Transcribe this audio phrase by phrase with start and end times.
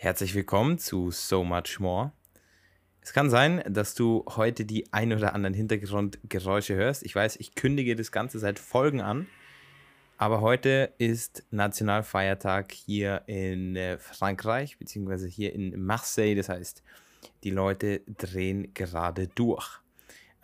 [0.00, 2.12] Herzlich willkommen zu So Much More.
[3.00, 7.02] Es kann sein, dass du heute die ein oder anderen Hintergrundgeräusche hörst.
[7.02, 9.26] Ich weiß, ich kündige das Ganze seit Folgen an,
[10.16, 16.36] aber heute ist Nationalfeiertag hier in äh, Frankreich, beziehungsweise hier in Marseille.
[16.36, 16.84] Das heißt,
[17.42, 19.80] die Leute drehen gerade durch.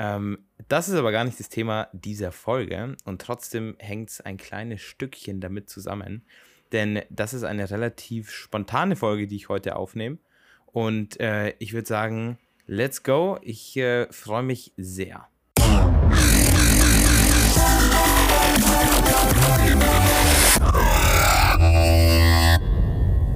[0.00, 4.36] Ähm, das ist aber gar nicht das Thema dieser Folge und trotzdem hängt es ein
[4.36, 6.24] kleines Stückchen damit zusammen
[6.72, 10.18] denn das ist eine relativ spontane Folge, die ich heute aufnehme.
[10.66, 13.38] Und äh, ich würde sagen, let's go.
[13.42, 15.28] Ich äh, freue mich sehr.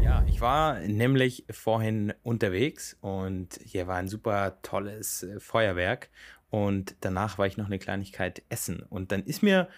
[0.02, 6.10] Ja, ich war nämlich vorhin unterwegs und hier war ein super tolles äh, Feuerwerk
[6.50, 9.69] und danach war ich noch eine Kleinigkeit essen und dann ist mir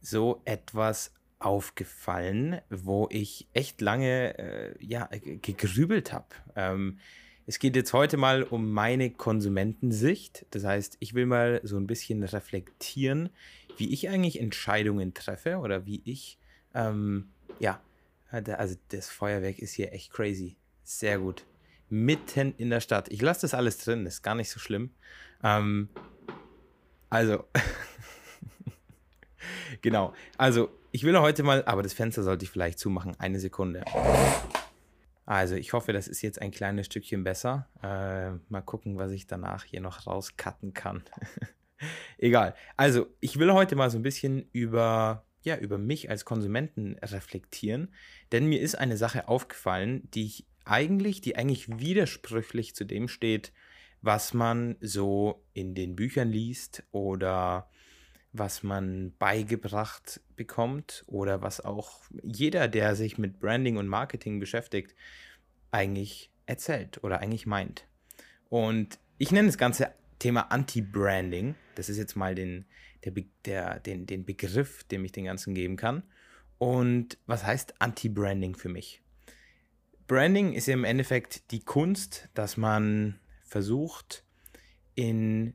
[0.00, 1.12] so etwas
[1.44, 5.08] aufgefallen, wo ich echt lange äh, ja,
[5.42, 6.26] gegrübelt habe.
[6.56, 6.98] Ähm,
[7.46, 10.46] es geht jetzt heute mal um meine Konsumentensicht.
[10.50, 13.28] Das heißt, ich will mal so ein bisschen reflektieren,
[13.76, 16.38] wie ich eigentlich Entscheidungen treffe oder wie ich,
[16.74, 17.80] ähm, ja,
[18.30, 20.56] also das Feuerwerk ist hier echt crazy.
[20.82, 21.44] Sehr gut.
[21.90, 23.08] Mitten in der Stadt.
[23.10, 24.90] Ich lasse das alles drin, ist gar nicht so schlimm.
[25.42, 25.88] Ähm,
[27.10, 27.44] also,
[29.82, 30.12] genau.
[30.36, 33.14] Also, ich will heute mal, aber das Fenster sollte ich vielleicht zumachen.
[33.18, 33.84] Eine Sekunde.
[35.26, 37.68] Also, ich hoffe, das ist jetzt ein kleines Stückchen besser.
[37.82, 41.02] Äh, mal gucken, was ich danach hier noch rauscutten kann.
[42.18, 42.54] Egal.
[42.76, 47.94] Also, ich will heute mal so ein bisschen über, ja, über mich als Konsumenten reflektieren.
[48.32, 53.52] Denn mir ist eine Sache aufgefallen, die ich eigentlich, die eigentlich widersprüchlich zu dem steht,
[54.00, 57.70] was man so in den Büchern liest oder
[58.34, 64.94] was man beigebracht bekommt oder was auch jeder, der sich mit Branding und Marketing beschäftigt,
[65.70, 67.86] eigentlich erzählt oder eigentlich meint.
[68.48, 71.54] Und ich nenne das ganze Thema Anti-Branding.
[71.76, 72.66] Das ist jetzt mal den,
[73.04, 73.12] der,
[73.44, 76.02] der, den, den Begriff, den ich den Ganzen geben kann.
[76.58, 79.00] Und was heißt Anti-Branding für mich?
[80.08, 84.24] Branding ist im Endeffekt die Kunst, dass man versucht,
[84.96, 85.54] in,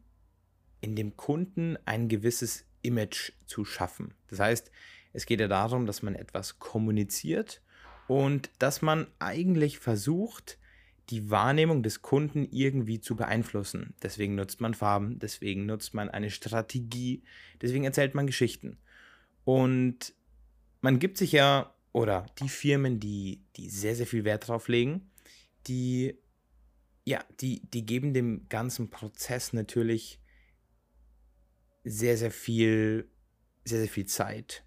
[0.79, 4.13] in dem Kunden ein gewisses Image zu schaffen.
[4.27, 4.71] Das heißt,
[5.13, 7.61] es geht ja darum, dass man etwas kommuniziert
[8.07, 10.57] und dass man eigentlich versucht,
[11.09, 13.95] die Wahrnehmung des Kunden irgendwie zu beeinflussen.
[14.03, 17.23] Deswegen nutzt man Farben, deswegen nutzt man eine Strategie,
[17.61, 18.77] deswegen erzählt man Geschichten.
[19.43, 20.13] Und
[20.81, 25.09] man gibt sich ja, oder die Firmen, die, die sehr, sehr viel Wert drauf legen,
[25.67, 26.15] die,
[27.05, 30.19] ja, die, die geben dem ganzen Prozess natürlich
[31.83, 33.09] sehr, sehr viel,
[33.65, 34.63] sehr, sehr viel Zeit,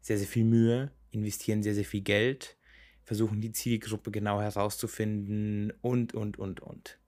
[0.00, 2.56] sehr, sehr viel Mühe, investieren sehr, sehr viel Geld,
[3.02, 6.98] versuchen die Zielgruppe genau herauszufinden und, und, und, und.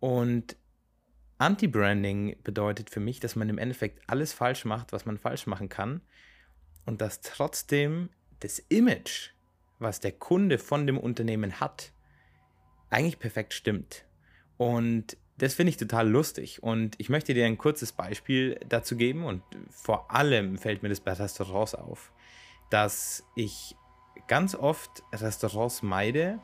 [0.00, 0.56] Und
[1.38, 5.68] Anti-Branding bedeutet für mich, dass man im Endeffekt alles falsch macht, was man falsch machen
[5.68, 6.00] kann
[6.84, 9.30] und dass trotzdem das Image,
[9.78, 11.92] was der Kunde von dem Unternehmen hat,
[12.90, 14.04] eigentlich perfekt stimmt.
[14.56, 19.24] Und das finde ich total lustig und ich möchte dir ein kurzes Beispiel dazu geben
[19.24, 22.12] und vor allem fällt mir das bei Restaurants auf,
[22.70, 23.76] dass ich
[24.28, 26.38] ganz oft Restaurants meide.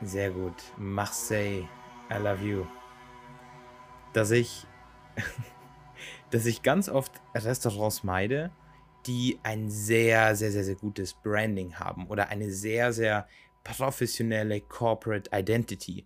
[0.00, 0.54] Sehr gut.
[0.76, 1.68] Marseille,
[2.10, 2.66] I love you.
[4.12, 4.66] Dass ich,
[6.30, 8.50] dass ich ganz oft Restaurants meide,
[9.06, 13.28] die ein sehr, sehr, sehr, sehr gutes Branding haben oder eine sehr, sehr
[13.62, 16.04] professionelle Corporate Identity.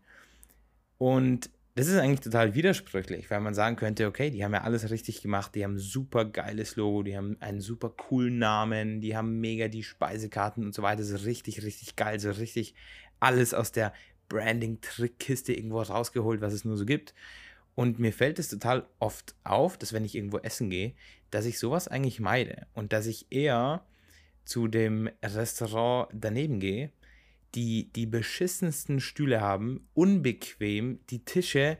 [1.04, 4.88] Und das ist eigentlich total widersprüchlich, weil man sagen könnte, okay, die haben ja alles
[4.88, 9.14] richtig gemacht, die haben ein super geiles Logo, die haben einen super coolen Namen, die
[9.14, 12.75] haben mega die Speisekarten und so weiter, so richtig, richtig geil, so richtig
[13.20, 13.93] alles aus der
[14.31, 17.12] Branding-Trickkiste irgendwo rausgeholt, was es nur so gibt.
[17.75, 20.94] Und mir fällt es total oft auf, dass wenn ich irgendwo essen gehe,
[21.31, 23.84] dass ich sowas eigentlich meide und dass ich eher
[24.47, 26.93] zu dem Restaurant daneben gehe
[27.54, 31.78] die die beschissensten Stühle haben, unbequem, die Tische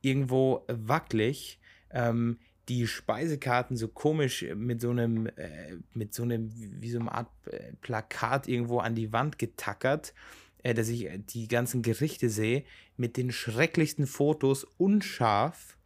[0.00, 1.58] irgendwo wackelig,
[1.90, 2.38] ähm,
[2.68, 7.30] die Speisekarten so komisch mit so einem, äh, mit so einem, wie so eine Art
[7.46, 10.14] äh, Plakat irgendwo an die Wand getackert,
[10.62, 12.64] äh, dass ich die ganzen Gerichte sehe,
[12.96, 15.76] mit den schrecklichsten Fotos unscharf,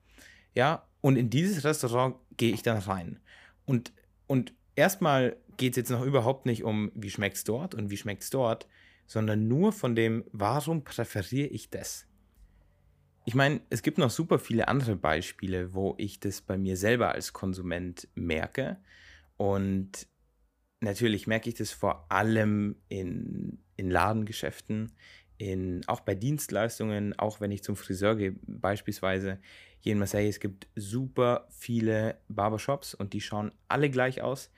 [0.55, 3.21] ja, und in dieses Restaurant gehe ich dann rein.
[3.67, 3.93] Und,
[4.27, 7.97] und erstmal geht es jetzt noch überhaupt nicht um, wie schmeckt es dort und wie
[7.97, 8.67] schmeckt es dort,
[9.11, 12.07] sondern nur von dem, warum präferiere ich das?
[13.25, 17.11] Ich meine, es gibt noch super viele andere Beispiele, wo ich das bei mir selber
[17.11, 18.79] als Konsument merke.
[19.37, 20.07] Und
[20.79, 24.93] natürlich merke ich das vor allem in, in Ladengeschäften,
[25.39, 29.41] in, auch bei Dienstleistungen, auch wenn ich zum Friseur gehe, beispielsweise
[29.81, 34.53] hier in Marseille, es gibt super viele Barbershops und die schauen alle gleich aus.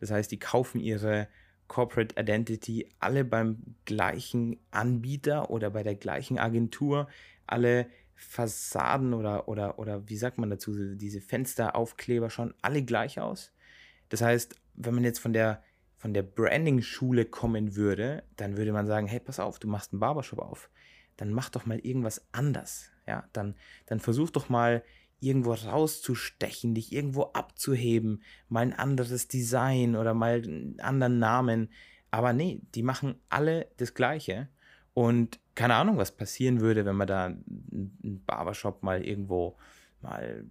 [0.00, 1.28] Das heißt, die kaufen ihre
[1.68, 7.08] Corporate Identity alle beim gleichen Anbieter oder bei der gleichen Agentur.
[7.46, 13.52] Alle Fassaden oder, oder, oder wie sagt man dazu, diese Fensteraufkleber schauen alle gleich aus.
[14.08, 15.62] Das heißt, wenn man jetzt von der,
[15.96, 20.00] von der Branding-Schule kommen würde, dann würde man sagen, hey, pass auf, du machst einen
[20.00, 20.70] Barbershop auf.
[21.16, 22.90] Dann mach doch mal irgendwas anders.
[23.06, 23.54] Ja, dann,
[23.86, 24.82] dann versuch doch mal
[25.20, 31.70] irgendwo rauszustechen, dich irgendwo abzuheben, mal ein anderes Design oder mal einen anderen Namen.
[32.10, 34.48] Aber nee, die machen alle das Gleiche.
[34.94, 39.56] Und keine Ahnung, was passieren würde, wenn man da einen Barbershop mal irgendwo
[40.00, 40.44] mal,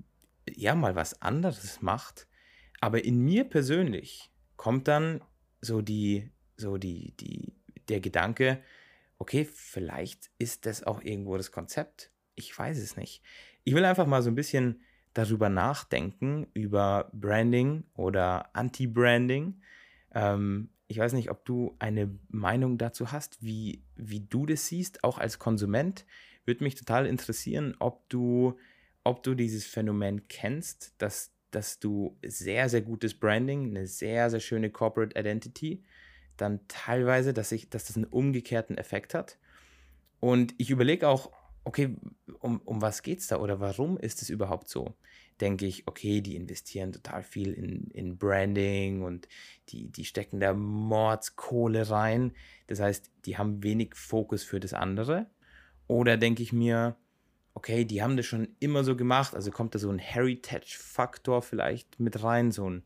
[0.50, 2.28] ja, mal was anderes macht.
[2.80, 5.22] Aber in mir persönlich kommt dann
[5.62, 7.54] so die, so die, die,
[7.88, 8.62] der Gedanke,
[9.18, 12.12] okay, vielleicht ist das auch irgendwo das Konzept.
[12.36, 13.24] Ich weiß es nicht.
[13.68, 14.80] Ich will einfach mal so ein bisschen
[15.14, 19.60] darüber nachdenken, über Branding oder Anti-Branding.
[20.16, 25.04] Ähm, ich weiß nicht, ob du eine Meinung dazu hast, wie, wie du das siehst,
[25.04, 26.06] auch als Konsument.
[26.46, 28.58] Würde mich total interessieren, ob du,
[29.04, 34.40] ob du dieses Phänomen kennst, dass, dass du sehr, sehr gutes Branding, eine sehr, sehr
[34.40, 35.84] schöne Corporate Identity,
[36.38, 39.38] dann teilweise, dass, ich, dass das einen umgekehrten Effekt hat.
[40.22, 41.34] Und ich überlege auch,
[41.68, 41.98] okay,
[42.40, 44.96] um, um was es da oder warum ist es überhaupt so?
[45.42, 49.28] Denke ich, okay, die investieren total viel in, in Branding und
[49.70, 52.32] die, die stecken da Mordskohle rein.
[52.68, 55.28] Das heißt, die haben wenig Fokus für das andere.
[55.88, 56.96] Oder denke ich mir,
[57.54, 62.00] okay, die haben das schon immer so gemacht, also kommt da so ein Heritage-Faktor vielleicht
[62.00, 62.84] mit rein, so ein,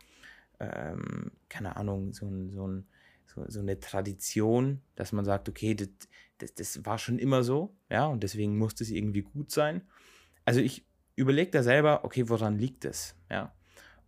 [0.59, 2.87] ähm, keine Ahnung, so ein, so ein
[3.33, 5.89] so, so eine Tradition, dass man sagt, okay, das,
[6.37, 9.81] das, das war schon immer so, ja, und deswegen muss das irgendwie gut sein.
[10.45, 10.85] Also ich
[11.15, 13.53] überlege da selber, okay, woran liegt es, ja.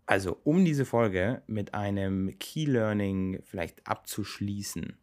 [0.05, 4.97] Also, um diese Folge mit einem Key Learning vielleicht abzuschließen,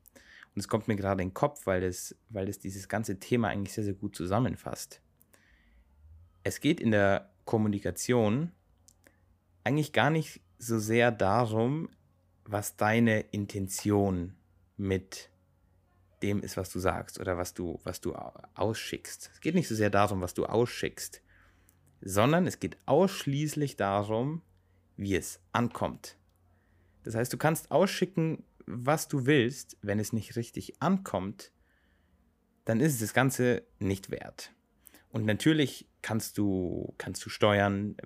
[0.55, 3.49] und es kommt mir gerade in den Kopf, weil es, weil es dieses ganze Thema
[3.49, 5.00] eigentlich sehr, sehr gut zusammenfasst.
[6.43, 8.50] Es geht in der Kommunikation
[9.62, 11.88] eigentlich gar nicht so sehr darum,
[12.50, 14.35] was deine Intention
[14.76, 15.31] mit
[16.23, 19.31] dem ist, was du sagst oder was du, was du ausschickst.
[19.32, 21.23] Es geht nicht so sehr darum, was du ausschickst,
[22.02, 24.43] sondern es geht ausschließlich darum,
[24.97, 26.17] wie es ankommt.
[27.05, 31.52] Das heißt, du kannst ausschicken, was du willst, wenn es nicht richtig ankommt,
[32.64, 34.52] dann ist es das Ganze nicht wert.
[35.11, 37.97] Und natürlich kannst du, kannst du steuern,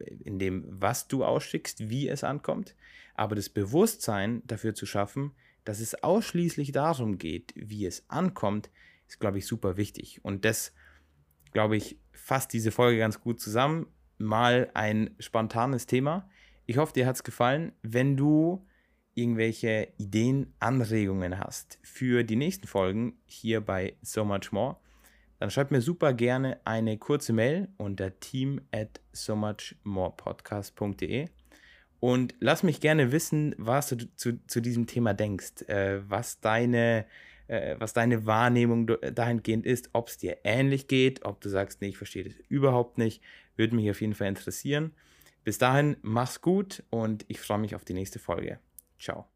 [0.00, 2.74] in dem, was du ausschickst, wie es ankommt.
[3.14, 5.32] Aber das Bewusstsein dafür zu schaffen,
[5.64, 8.70] dass es ausschließlich darum geht, wie es ankommt,
[9.06, 10.24] ist, glaube ich, super wichtig.
[10.24, 10.72] Und das,
[11.52, 13.86] glaube ich, fasst diese Folge ganz gut zusammen.
[14.18, 16.28] Mal ein spontanes Thema.
[16.66, 17.72] Ich hoffe, dir hat es gefallen.
[17.82, 18.66] Wenn du
[19.14, 24.78] irgendwelche Ideen, Anregungen hast für die nächsten Folgen hier bei So Much More,
[25.40, 31.28] dann schreib mir super gerne eine kurze Mail unter team at so much more podcast.de
[31.98, 37.06] und lass mich gerne wissen, was du zu, zu diesem Thema denkst, äh, was, deine,
[37.46, 41.88] äh, was deine Wahrnehmung dahingehend ist, ob es dir ähnlich geht, ob du sagst, nee,
[41.88, 43.22] ich verstehe das überhaupt nicht,
[43.56, 44.92] würde mich auf jeden Fall interessieren.
[45.42, 48.58] Bis dahin, mach's gut und ich freue mich auf die nächste Folge.
[48.98, 49.26] Ciao.